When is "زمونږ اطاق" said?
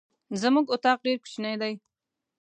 0.41-0.99